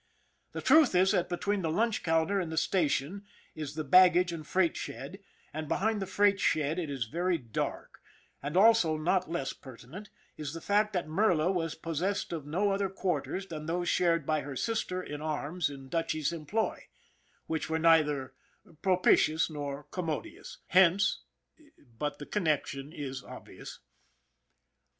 The 0.53 0.63
truth 0.63 0.95
is 0.95 1.11
that 1.11 1.29
between 1.29 1.61
the 1.61 1.69
lunch 1.69 2.01
counter 2.01 2.39
and 2.39 2.51
the 2.51 2.57
station 2.57 3.23
is 3.53 3.75
the 3.75 3.83
baggage 3.83 4.31
and 4.31 4.47
freight 4.47 4.75
shed, 4.75 5.19
and 5.53 5.67
behind 5.67 6.01
the 6.01 6.07
freight 6.07 6.39
shed 6.39 6.79
it 6.79 6.89
is 6.89 7.05
very 7.05 7.37
dark; 7.37 8.01
and 8.41 8.57
also, 8.57 8.97
not 8.97 9.29
less 9.29 9.53
pertinent, 9.53 10.09
is 10.37 10.55
the 10.55 10.59
fact 10.59 10.93
that 10.93 11.07
Merla 11.07 11.51
was 11.51 11.75
possessed 11.75 12.33
of 12.33 12.47
no 12.47 12.71
other 12.71 12.89
quarters 12.89 13.45
than 13.45 13.67
those 13.67 13.89
shared 13.89 14.25
by 14.25 14.41
her 14.41 14.55
sister 14.55 15.03
in 15.03 15.21
arms 15.21 15.69
in 15.69 15.87
Dutchy's 15.87 16.33
employ 16.33 16.87
which 17.45 17.69
were 17.69 17.77
neither 17.77 18.33
propi 18.81 19.13
tious 19.13 19.51
nor 19.51 19.83
commodious. 19.91 20.57
Hence 20.69 21.19
but 21.99 22.17
the 22.17 22.25
connection 22.25 22.91
is 22.91 23.23
obvious. 23.23 23.77